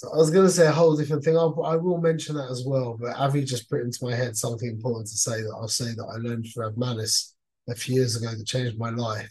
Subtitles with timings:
[0.00, 1.36] So I was going to say a whole different thing.
[1.36, 2.96] I'll, I will mention that as well.
[2.98, 6.10] But Avi just put into my head something important to say that I'll say that
[6.10, 7.36] I learned from Manis
[7.68, 9.30] a few years ago that changed my life.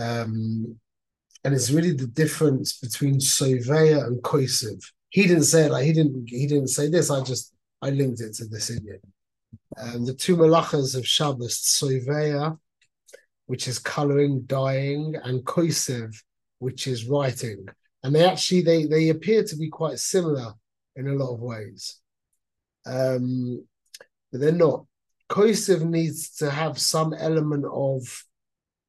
[0.00, 0.78] Um,
[1.44, 4.82] and it's really the difference between Soveya and Koisiv.
[5.10, 7.10] He didn't say it like he didn't he didn't say this.
[7.10, 7.52] I just
[7.82, 9.00] I linked it to this Indian.
[9.76, 12.56] Um, the two malachas of Shabbos, Soveya,
[13.44, 16.16] which is coloring, dyeing, and Koisiv,
[16.60, 17.66] which is writing.
[18.02, 20.54] And they actually they they appear to be quite similar
[20.96, 22.00] in a lot of ways.
[22.84, 23.64] Um,
[24.30, 24.86] but they're not.
[25.30, 28.24] Koisiv needs to have some element of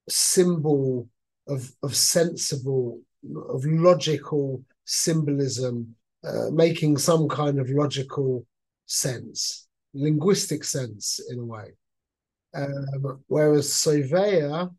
[0.10, 1.08] symbol
[1.48, 3.02] of of sensible
[3.50, 8.46] of logical symbolism uh, making some kind of logical
[8.86, 11.72] sense linguistic sense in a way
[12.56, 14.70] um, whereas Soveya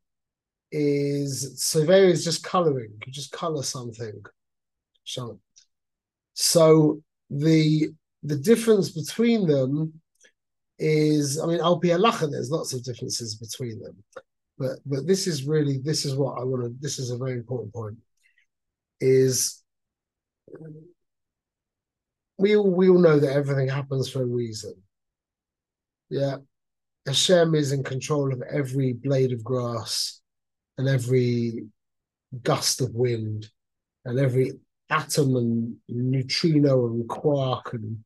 [0.77, 4.23] is Soveya is just coloring you just color something
[6.34, 7.00] so
[7.30, 7.91] the
[8.22, 10.00] the difference between them
[10.78, 14.02] is I mean Al there's lots of differences between them
[14.58, 16.75] but but this is really this is what I want to.
[16.80, 17.97] This is a very important point.
[19.00, 19.62] Is
[22.39, 24.75] we all we all know that everything happens for a reason.
[26.08, 26.36] Yeah,
[27.06, 30.20] Hashem is in control of every blade of grass
[30.78, 31.67] and every
[32.42, 33.48] gust of wind
[34.05, 34.53] and every
[34.91, 37.98] atom and neutrino and quark and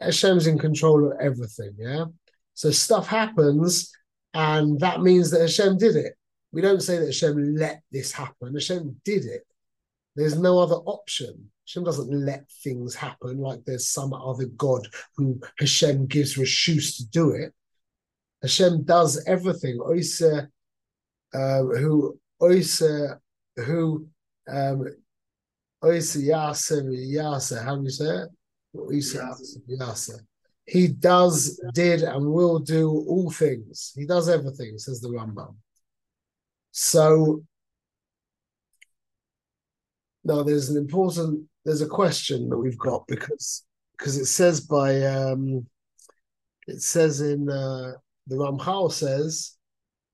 [0.00, 1.74] Hashem's in control of everything.
[1.78, 2.06] Yeah,
[2.54, 3.92] so stuff happens
[4.34, 6.14] and that means that Hashem did it.
[6.52, 8.54] We don't say that Hashem let this happen.
[8.54, 9.46] Hashem did it.
[10.14, 11.50] There's no other option.
[11.66, 17.06] Hashem doesn't let things happen like there's some other God who Hashem gives reshus to
[17.08, 17.52] do it.
[18.42, 19.78] Hashem does everything.
[19.80, 20.22] Oise,
[21.38, 22.82] who Oise,
[23.56, 24.06] who
[24.48, 24.84] um,
[25.84, 27.64] Oise Yasa Yasa.
[27.64, 28.28] How do you say it?
[28.76, 29.16] Oise
[29.68, 30.20] Yasa.
[30.66, 33.92] He does, did, and will do all things.
[33.94, 35.54] He does everything, says the Rambam.
[36.72, 37.44] So
[40.24, 43.64] now there's an important there's a question that we've got because
[43.96, 45.66] because it says by um
[46.66, 47.92] it says in uh,
[48.26, 49.56] the Ramchal says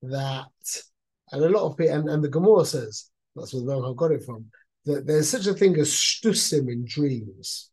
[0.02, 0.46] that
[1.32, 4.12] and a lot of people and, and the Gemara says that's where the Ramchal got
[4.12, 4.47] it from
[4.84, 7.70] that there's such a thing as shtusim in dreams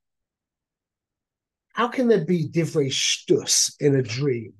[1.79, 4.53] how can there be divrei shtus in a dream?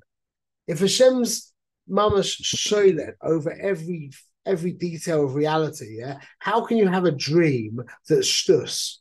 [0.68, 1.52] If Hashem's
[1.90, 4.12] mamash shoylet over every
[4.46, 9.00] every detail of reality, yeah, how can you have a dream that's shtus?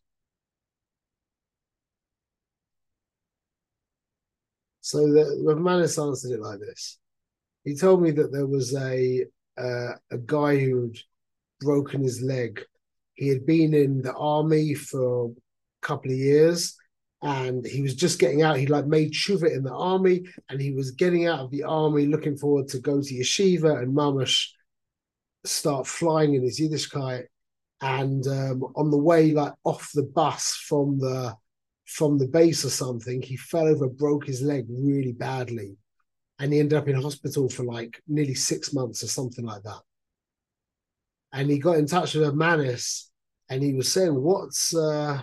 [4.81, 6.99] So the Rav Manis answered it like this.
[7.63, 9.27] He told me that there was a
[9.59, 10.99] uh, a guy who'd
[11.61, 12.63] broken his leg.
[13.15, 15.31] He had been in the army for a
[15.83, 16.77] couple of years
[17.23, 18.57] and he was just getting out.
[18.57, 22.07] He like made tshuva in the army, and he was getting out of the army,
[22.07, 24.49] looking forward to go to yeshiva and mamash
[25.45, 27.25] start flying in his Yiddishkeit.
[27.81, 31.35] And um, on the way, like off the bus from the
[31.87, 35.77] from the base or something, he fell over, broke his leg really badly,
[36.39, 39.81] and he ended up in hospital for like nearly six months or something like that.
[41.33, 43.11] And he got in touch with a Manis,
[43.51, 45.23] and he was saying, "What's uh,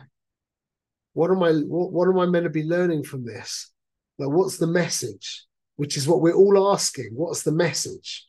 [1.13, 3.71] what am I what, what am I meant to be learning from this?
[4.19, 5.45] Like what's the message?
[5.77, 7.11] Which is what we're all asking.
[7.13, 8.27] What's the message?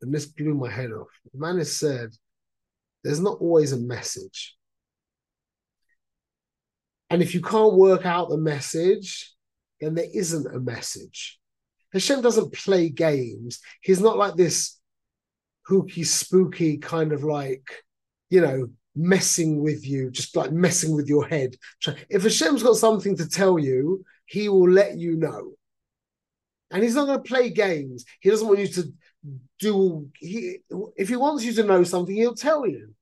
[0.00, 1.08] And this blew my head off.
[1.32, 2.10] The man said,
[3.02, 4.54] there's not always a message.
[7.10, 9.33] And if you can't work out the message,
[9.80, 11.38] then there isn't a message.
[11.92, 13.60] Hashem doesn't play games.
[13.80, 14.78] He's not like this
[15.66, 17.84] hooky, spooky kind of like,
[18.30, 21.56] you know, messing with you, just like messing with your head.
[22.08, 25.52] If Hashem's got something to tell you, he will let you know.
[26.70, 28.04] And he's not going to play games.
[28.20, 28.92] He doesn't want you to
[29.60, 30.08] do.
[30.18, 30.58] He,
[30.96, 32.94] if he wants you to know something, he'll tell you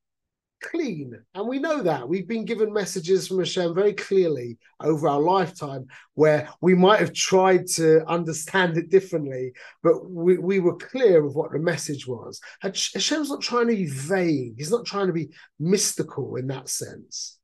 [0.63, 1.13] clean.
[1.35, 2.07] And we know that.
[2.07, 7.13] We've been given messages from Hashem very clearly over our lifetime where we might have
[7.13, 12.39] tried to understand it differently, but we, we were clear of what the message was.
[12.61, 15.29] Hashem's not trying to be vague, he's not trying to be
[15.59, 17.37] mystical in that sense.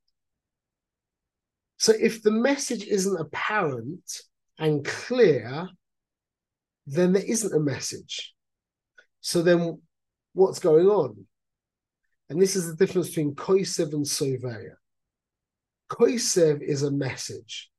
[1.78, 4.20] So if the message isn't apparent
[4.58, 5.68] and clear,
[6.86, 8.34] then there isn't a message.
[9.20, 9.80] So then
[10.32, 11.26] what's going on?
[12.30, 14.76] And this is the difference between Koisev and Soveya.
[15.90, 17.70] Koisev is a message.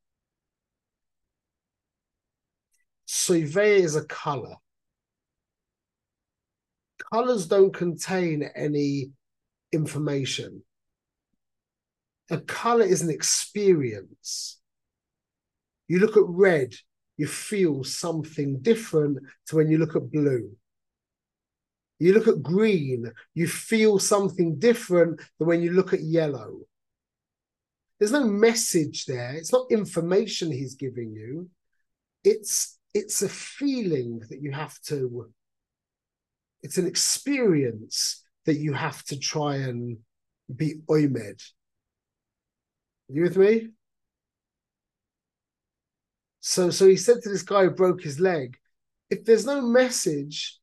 [3.08, 4.56] Soveya is a color.
[7.12, 9.12] Colors don't contain any
[9.72, 10.64] information.
[12.30, 14.60] a color is an experience.
[15.88, 16.74] You look at red,
[17.18, 20.56] you feel something different to when you look at blue.
[22.02, 26.62] You look at green, you feel something different than when you look at yellow.
[28.00, 29.34] There's no message there.
[29.36, 31.52] It's not information he's giving you.
[32.24, 35.32] It's it's a feeling that you have to
[36.64, 39.98] it's an experience that you have to try and
[40.54, 41.42] be oimed.
[43.10, 43.70] You with me?
[46.40, 48.58] So, so he said to this guy who broke his leg,
[49.12, 50.61] if there's no message,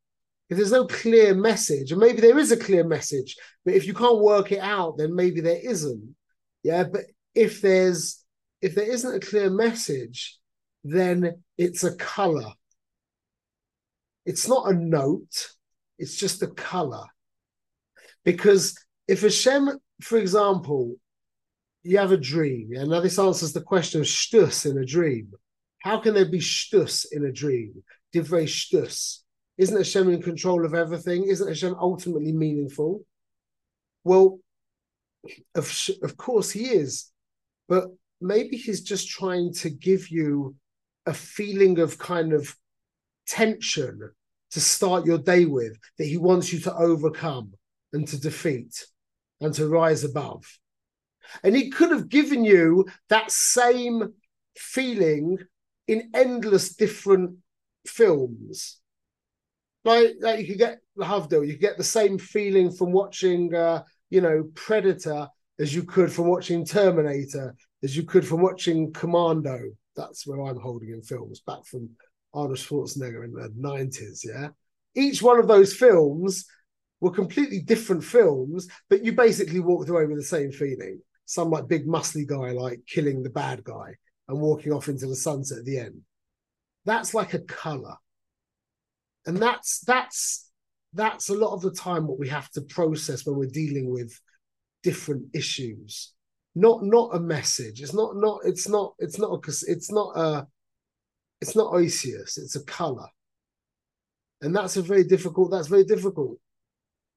[0.51, 3.95] if there's no clear message, and maybe there is a clear message, but if you
[3.95, 6.15] can't work it out, then maybe there isn't.
[6.63, 7.03] Yeah, but
[7.35, 8.25] if there's
[8.61, 10.39] if there isn't a clear message,
[10.85, 12.53] then it's a color.
[14.27, 15.53] It's not a note,
[15.99, 17.05] it's just a color.
[18.25, 19.71] Because if Hashem,
[20.03, 20.97] for example,
[21.83, 25.33] you have a dream, and now this answers the question of shtus in a dream.
[25.79, 27.85] How can there be shtus in a dream?
[28.15, 29.21] Divrei shtus.
[29.59, 31.25] Isn't Hashem in control of everything?
[31.25, 33.05] Isn't Hashem ultimately meaningful?
[34.05, 34.39] Well,
[35.55, 37.11] of, of course he is,
[37.69, 37.89] but
[38.21, 40.55] maybe he's just trying to give you
[41.07, 42.55] a feeling of kind of
[43.27, 44.11] tension
[44.53, 47.53] to start your day with that he wants you to overcome
[47.93, 48.87] and to defeat
[49.41, 50.45] and to rise above.
[51.43, 54.15] And he could have given you that same
[54.57, 55.39] feeling
[55.87, 57.39] in endless different
[57.87, 58.79] films.
[59.89, 63.55] Like, like you could get the Havdil, you could get the same feeling from watching,
[63.55, 68.93] uh, you know, Predator as you could from watching Terminator, as you could from watching
[68.93, 69.59] Commando.
[69.97, 71.89] That's where I'm holding in films back from
[72.35, 74.21] Arnold Schwarzenegger in the 90s.
[74.25, 74.49] Yeah.
[74.95, 76.45] Each one of those films
[77.01, 81.01] were completely different films, but you basically walked away with the same feeling.
[81.25, 83.95] Some like big muscly guy like killing the bad guy
[84.29, 86.03] and walking off into the sunset at the end.
[86.85, 87.97] That's like a color.
[89.29, 90.51] And that's that's
[90.95, 94.19] that's a lot of the time what we have to process when we're dealing with
[94.83, 96.15] different issues.
[96.55, 97.83] Not not a message.
[97.83, 100.47] It's not not it's not it's not a it's not a
[101.43, 103.07] it's not Oisius, it's a color.
[104.41, 106.39] And that's a very difficult, that's very difficult.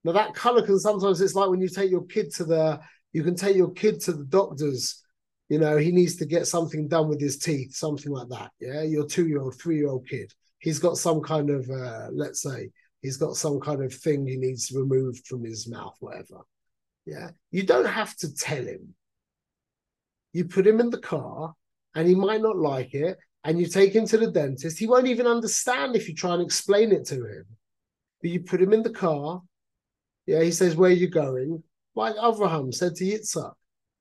[0.03, 2.81] Now that color can sometimes it's like when you take your kid to the
[3.13, 5.01] you can take your kid to the doctors
[5.47, 8.51] you know, he needs to get something done with his teeth, something like that.
[8.61, 10.31] Yeah, your two-year-old, three-year-old kid,
[10.61, 12.69] he's got some kind of, uh, let's say,
[13.01, 16.41] he's got some kind of thing he needs removed from his mouth, whatever.
[17.05, 18.93] Yeah, you don't have to tell him.
[20.33, 21.53] You put him in the car,
[21.95, 24.79] and he might not like it, and you take him to the dentist.
[24.79, 27.45] He won't even understand if you try and explain it to him.
[28.21, 29.41] But you put him in the car.
[30.27, 31.63] Yeah, he says, "Where are you going?"
[31.95, 33.53] Like Abraham said to Yitzhak,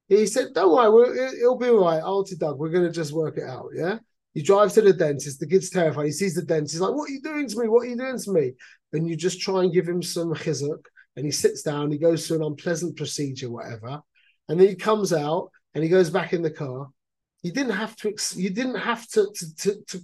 [0.08, 2.00] he said, "Don't worry, it'll be all right.
[2.00, 3.98] Al tidag, we're gonna just work it out." Yeah.
[4.34, 5.40] He drives to the dentist.
[5.40, 6.06] The kid's terrified.
[6.06, 6.74] He sees the dentist.
[6.74, 7.68] He's like, "What are you doing to me?
[7.68, 8.52] What are you doing to me?"
[8.92, 10.84] And you just try and give him some chizuk,
[11.16, 11.90] and he sits down.
[11.90, 14.00] He goes through an unpleasant procedure, whatever,
[14.48, 16.88] and then he comes out and he goes back in the car.
[17.42, 18.14] You didn't have to.
[18.36, 20.00] You didn't have to to to to,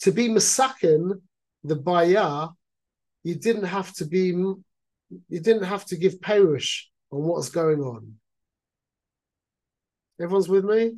[0.00, 1.20] to be masakin
[1.64, 2.50] the bayah.
[3.24, 4.26] You didn't have to be.
[4.28, 8.14] You didn't have to give perish on what's going on.
[10.20, 10.96] Everyone's with me?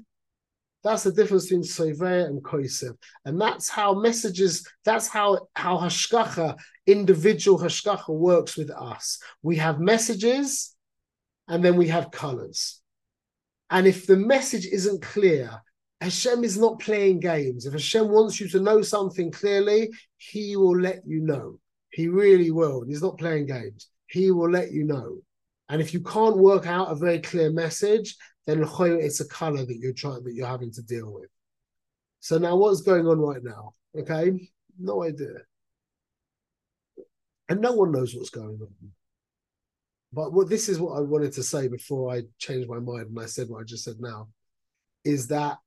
[0.85, 2.97] That's the difference between Soveya and Koisev.
[3.25, 6.57] And that's how messages, that's how, how Hashgacha,
[6.87, 9.19] individual Hashkacha works with us.
[9.43, 10.75] We have messages
[11.49, 12.81] and then we have colors.
[13.71, 15.51] And if the message isn't clear,
[16.01, 17.67] Hashem is not playing games.
[17.67, 21.59] If Hashem wants you to know something clearly, He will let you know.
[21.91, 22.85] He really will.
[22.87, 23.89] He's not playing games.
[24.07, 25.19] He will let you know.
[25.69, 28.17] And if you can't work out a very clear message,
[28.49, 28.67] then
[28.99, 31.29] it's a color that you're trying that you're having to deal with.
[32.21, 33.75] So now what's going on right now?
[33.95, 35.35] Okay, no idea.
[37.51, 38.93] And no one knows what's going on.
[40.15, 43.21] But what this is what I wanted to say before I changed my mind and
[43.21, 44.29] I said what I just said now,
[45.05, 45.59] is that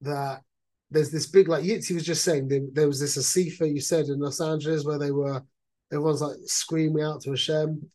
[0.00, 0.42] that
[0.90, 4.06] there's this big like Yitzi was just saying there, there was this Asifa you said
[4.06, 5.44] in Los Angeles where they were
[5.92, 7.88] everyone's like screaming out to Hashem,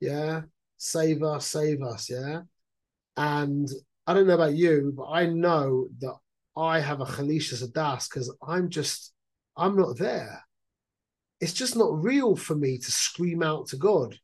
[0.00, 0.42] yeah,
[0.76, 2.40] save us, save us, yeah.
[3.16, 3.68] And
[4.06, 6.16] I don't know about you, but I know that
[6.56, 9.12] I have a Khalisha Sadas because I'm just,
[9.56, 10.42] I'm not there.
[11.40, 14.18] It's just not real for me to scream out to God.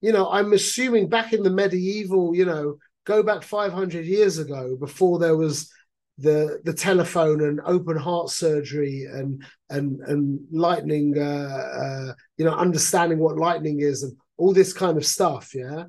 [0.00, 4.76] You know, I'm assuming back in the medieval, you know, go back 500 years ago
[4.76, 5.72] before there was
[6.18, 12.54] the the telephone and open heart surgery and and and lightning uh, uh, you know
[12.54, 15.84] understanding what lightning is and all this kind of stuff yeah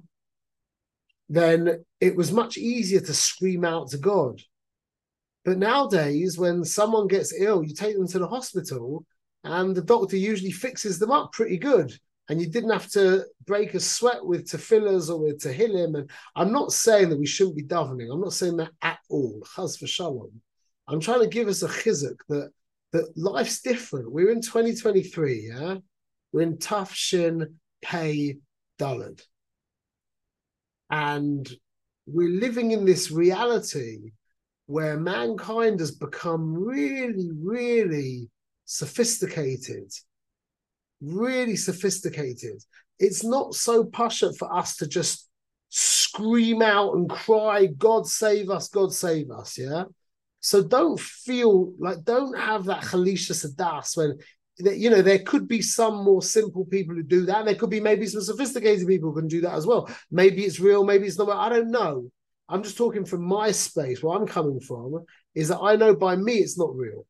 [1.30, 4.42] then it was much easier to scream out to God.
[5.44, 9.06] But nowadays, when someone gets ill, you take them to the hospital
[9.44, 11.98] and the doctor usually fixes them up pretty good.
[12.30, 15.98] And you didn't have to break a sweat with tefillahs or with tehillim.
[15.98, 18.12] And I'm not saying that we shouldn't be davening.
[18.12, 19.42] I'm not saying that at all.
[19.56, 20.42] Chaz for shalom.
[20.90, 22.52] I'm trying to give us a chizuk that
[22.92, 24.12] that life's different.
[24.12, 25.78] We're in 2023, yeah?
[26.32, 28.38] We're in tough shin, pay,
[28.78, 29.22] dullard.
[30.90, 31.50] And
[32.06, 34.12] we're living in this reality
[34.68, 38.30] where mankind has become really, really
[38.66, 39.92] sophisticated.
[41.02, 42.64] Really sophisticated.
[43.00, 45.28] It's not so pasha for us to just
[45.70, 49.84] scream out and cry, God save us, God save us, yeah?
[50.40, 54.18] So don't feel like don't have that chalisha sadas when
[54.60, 57.40] you know there could be some more simple people who do that.
[57.40, 59.90] And there could be maybe some sophisticated people who can do that as well.
[60.12, 61.30] Maybe it's real, maybe it's not.
[61.30, 62.10] I don't know.
[62.50, 65.06] I'm just talking from my space where I'm coming from.
[65.36, 67.06] Is that I know by me it's not real.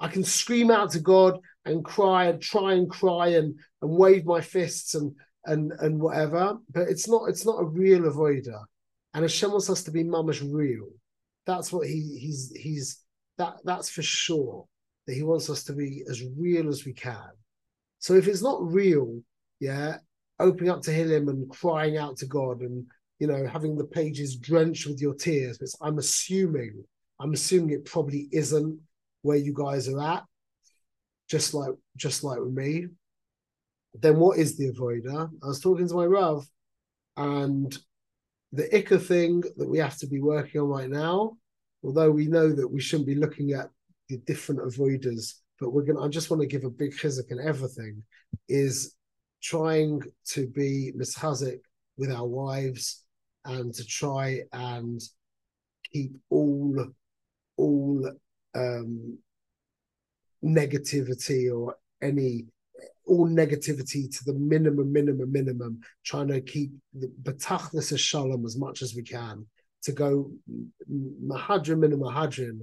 [0.00, 4.24] I can scream out to God and cry and try and cry and and wave
[4.24, 8.62] my fists and and and whatever, but it's not it's not a real avoider.
[9.14, 10.88] And Hashem wants us to be mamash real.
[11.46, 13.02] That's what he he's he's
[13.38, 14.66] that that's for sure
[15.08, 17.30] that he wants us to be as real as we can.
[17.98, 19.22] So if it's not real,
[19.58, 19.96] yeah,
[20.38, 22.84] opening up to him and crying out to God and
[23.18, 26.84] you know having the pages drenched with your tears, but I'm assuming
[27.18, 28.78] I'm assuming it probably isn't
[29.22, 30.24] where you guys are at,
[31.28, 32.88] just like just like with me.
[33.94, 35.30] Then what is the avoider?
[35.42, 36.46] I was talking to my Rav,
[37.16, 37.76] and
[38.52, 41.38] the Ica thing that we have to be working on right now,
[41.82, 43.70] although we know that we shouldn't be looking at
[44.08, 47.40] the different avoiders, but we're gonna I just want to give a big chizuk and
[47.40, 48.02] everything,
[48.48, 48.94] is
[49.42, 51.60] trying to be mishazik
[51.96, 53.04] with our wives
[53.44, 55.00] and to try and
[55.92, 56.86] keep all
[57.56, 58.12] all
[58.54, 59.18] um
[60.44, 62.46] negativity or any
[63.06, 68.56] all negativity to the minimum, minimum, minimum, trying to keep the betachlis of shalom as
[68.56, 69.46] much as we can,
[69.82, 70.30] to go
[70.90, 72.60] mahadrim and mahadrim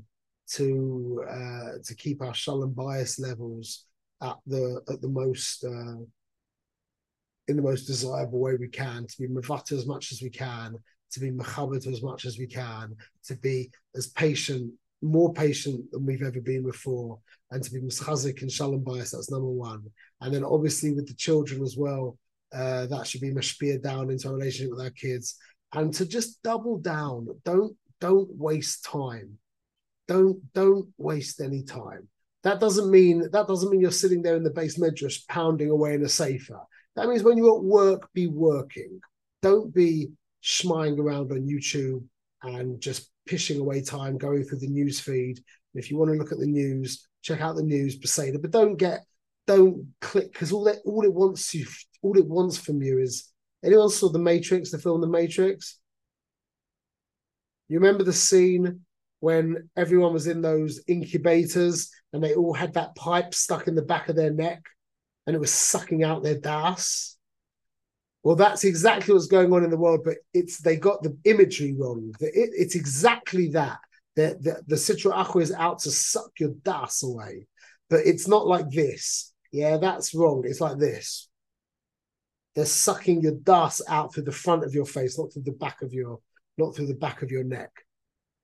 [0.51, 3.85] to uh, to keep our shalom bias levels
[4.21, 6.03] at the at the most uh,
[7.47, 10.75] in the most desirable way we can, to be mavata as much as we can,
[11.11, 14.71] to be mechaber as much as we can, to be as patient,
[15.01, 17.19] more patient than we've ever been before,
[17.51, 19.11] and to be mischazik and shalom bias.
[19.11, 19.83] That's number one.
[20.21, 22.17] And then obviously with the children as well,
[22.53, 25.37] uh, that should be mashpia down into our relationship with our kids,
[25.73, 27.27] and to just double down.
[27.43, 29.37] Don't don't waste time.
[30.07, 32.07] Don't don't waste any time.
[32.43, 35.95] That doesn't mean that doesn't mean you're sitting there in the beis medrash pounding away
[35.95, 36.59] in a sefer.
[36.95, 38.99] That means when you're at work, be working.
[39.41, 40.09] Don't be
[40.43, 42.03] schmying around on YouTube
[42.43, 45.39] and just pishing away time going through the news feed.
[45.73, 48.77] If you want to look at the news, check out the news, Beseda, but don't
[48.77, 49.01] get
[49.47, 51.67] don't click because all that all it wants you
[52.01, 53.31] all it wants from you is
[53.63, 55.79] anyone saw the Matrix, the film The Matrix?
[57.67, 58.84] You remember the scene
[59.25, 63.81] when everyone was in those incubators and they all had that pipe stuck in the
[63.81, 64.63] back of their neck
[65.25, 67.17] and it was sucking out their das?
[68.21, 71.73] Well, that's exactly what's going on in the world, but it's they got the imagery
[71.73, 72.13] wrong.
[72.19, 73.79] It, it's exactly that.
[74.15, 77.47] The, the, the Sitra Achra is out to suck your das away,
[77.89, 79.33] but it's not like this.
[79.51, 80.43] Yeah, that's wrong.
[80.45, 81.29] It's like this.
[82.53, 85.81] They're sucking your das out through the front of your face, not through the back
[85.81, 86.19] of your,
[86.59, 87.71] not through the back of your neck.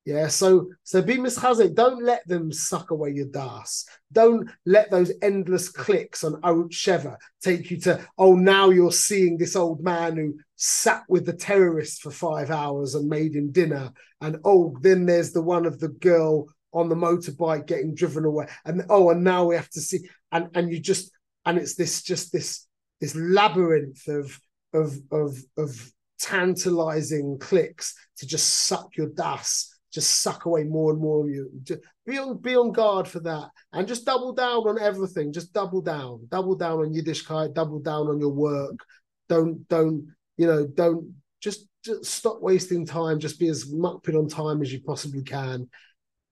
[0.03, 1.75] Yeah, so so be mischazik.
[1.75, 3.85] Don't let them suck away your das.
[4.11, 9.37] Don't let those endless clicks on Arutz Sheva take you to oh now you're seeing
[9.37, 13.91] this old man who sat with the terrorists for five hours and made him dinner,
[14.21, 18.47] and oh then there's the one of the girl on the motorbike getting driven away,
[18.65, 19.99] and oh and now we have to see
[20.31, 21.11] and and you just
[21.45, 22.65] and it's this just this
[23.01, 24.39] this labyrinth of
[24.73, 31.01] of of of tantalizing clicks to just suck your das just suck away more and
[31.01, 31.49] more of you.
[31.63, 35.33] Just be on be on guard for that, and just double down on everything.
[35.33, 38.79] Just double down, double down on Yiddishkeit, double down on your work.
[39.29, 40.07] Don't don't
[40.37, 40.65] you know?
[40.65, 43.19] Don't just, just stop wasting time.
[43.19, 45.69] Just be as makpid on time as you possibly can,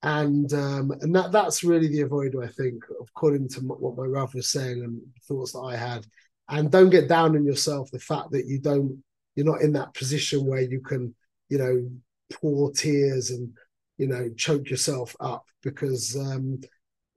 [0.03, 4.33] and um, and that that's really the avoider, I think, according to what my Rav
[4.33, 6.05] was saying and thoughts that I had.
[6.47, 7.91] And don't get down on yourself.
[7.91, 9.03] The fact that you don't,
[9.35, 11.13] you're not in that position where you can,
[11.47, 11.89] you know,
[12.33, 13.51] pour tears and
[13.97, 16.59] you know choke yourself up because um,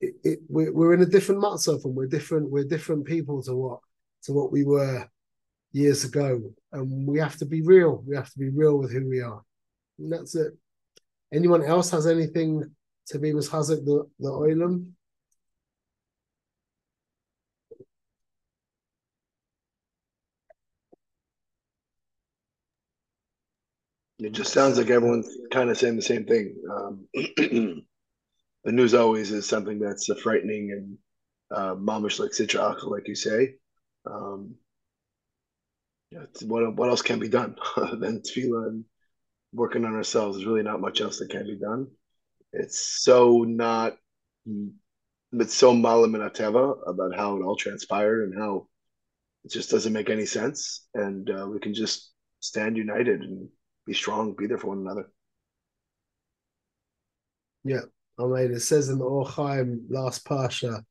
[0.01, 3.55] it, it, we're, we're in a different matzav and we're different we're different people to
[3.55, 3.81] what
[4.25, 5.09] to what we were
[5.73, 6.53] years ago.
[6.73, 8.03] And we have to be real.
[8.07, 9.43] We have to be real with who we are.
[9.99, 10.53] And that's it.
[11.33, 12.71] Anyone else has anything
[13.09, 14.91] to be Hazak the, the Oilam?
[24.25, 26.55] It just sounds like everyone's kind of saying the same thing.
[26.71, 27.83] Um, the
[28.73, 30.99] news always is something that's uh, frightening and
[31.51, 33.55] uh, mamish like sitra like you say.
[34.07, 34.55] Um,
[36.43, 38.85] what what else can be done than tefillah and
[39.53, 40.37] working on ourselves?
[40.37, 41.89] There's really not much else that can be done.
[42.53, 43.97] It's so not.
[45.33, 48.69] It's so malam and ateva about how it all transpired and how
[49.45, 50.87] it just doesn't make any sense.
[50.95, 53.49] And uh, we can just stand united and
[53.87, 55.11] be strong, be there for one another.
[57.65, 57.83] Yeah,
[58.19, 60.83] I mean, it says in the Or Chaim last parsha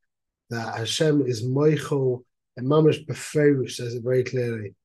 [0.50, 2.24] that Hashem is mochel
[2.57, 4.75] and Mamash Beferish says it very clearly.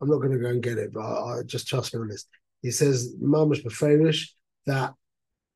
[0.00, 2.08] I'm not going to go and get it, but I, I just trust me on
[2.08, 2.26] this.
[2.62, 4.30] He says Mamash Beferish
[4.66, 4.94] that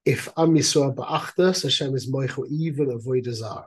[0.04, 3.66] if Am Yisrael Ba'achtas, Hashem is mochel even avoid Zara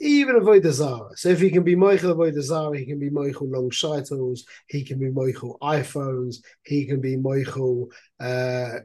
[0.00, 1.16] even avoid the Zara.
[1.16, 4.40] So if he can be mochel avoid the Zara, he can be mochel long shitles,
[4.68, 7.86] he can be mochel iPhones, he can be mochel
[8.20, 8.80] uh,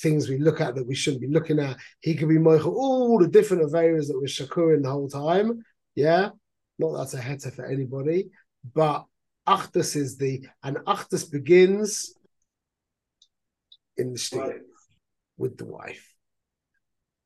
[0.00, 1.76] things we look at that we shouldn't be looking at.
[2.00, 5.64] He can be mochel all the different areas that we're shakurin the whole time.
[5.94, 6.30] Yeah,
[6.78, 8.30] not that's a heter for anybody,
[8.74, 9.04] but
[9.48, 12.14] Achdus is the and Achdus begins
[13.96, 14.62] in the street
[15.36, 16.11] with the wife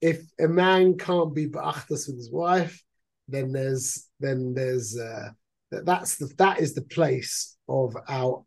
[0.01, 2.83] if a man can't be ba'achtas with his wife,
[3.29, 5.31] then there's then there's uh,
[5.71, 8.45] that's the that is the place of our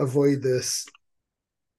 [0.00, 0.86] avoidus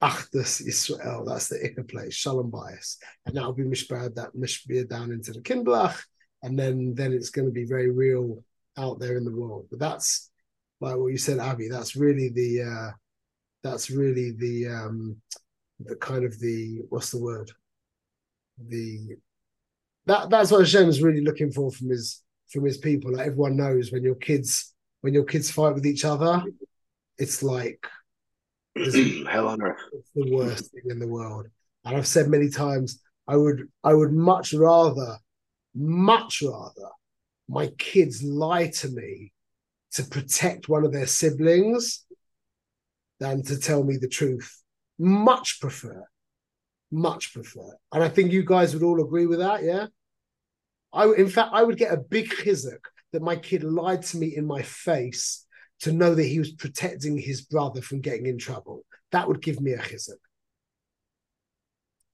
[0.02, 1.26] achdus Israel.
[1.26, 5.42] That's the ikka place, shalom bias, and that'll be mishbad that mishbir down into the
[5.42, 6.00] kindlach,
[6.44, 8.44] and then then it's going to be very real
[8.78, 9.68] out there in the world.
[9.70, 10.30] But that's
[10.80, 11.70] like what you said, Avi.
[11.70, 12.92] That's really the uh,
[13.64, 15.18] that's really the um,
[15.80, 17.52] the kind of the what's the word
[18.68, 19.16] the
[20.06, 23.14] that that's what Hashem is really looking for from his from his people.
[23.14, 26.44] Like everyone knows when your kids when your kids fight with each other,
[27.18, 27.86] it's like
[28.76, 29.82] hell on earth.
[29.94, 31.48] It's the worst thing in the world.
[31.86, 35.18] And I've said many times, I would I would much rather,
[35.76, 36.90] much rather,
[37.48, 39.32] my kids lie to me
[39.94, 42.06] to protect one of their siblings
[43.20, 44.62] than to tell me the truth.
[44.98, 46.06] Much prefer
[46.92, 47.76] much prefer.
[47.94, 49.88] And I think you guys would all agree with that, yeah?
[50.94, 52.80] I in fact I would get a big chizuk
[53.14, 55.46] that my kid lied to me in my face
[55.82, 58.84] to know that he was protecting his brother from getting in trouble.
[59.12, 60.20] That would give me a chizuk.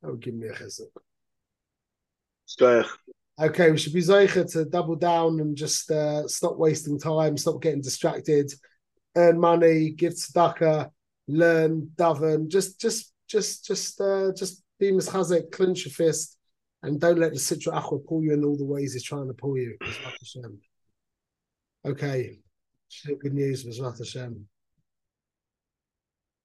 [0.01, 0.91] That would give me a chizuk.
[3.39, 7.61] Okay, we should be zeicha to double down and just uh, stop wasting time, stop
[7.61, 8.51] getting distracted,
[9.15, 10.89] earn money, give tzedakah,
[11.27, 16.37] learn, daven, just, just, just, just, uh, just be mischazek, clench your fist,
[16.83, 19.33] and don't let the Sitra Achra pull you in all the ways he's trying to
[19.33, 19.77] pull you.
[21.85, 22.39] Okay,
[23.21, 24.47] good news, Mizrat Hashem.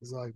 [0.01, 0.35] It's like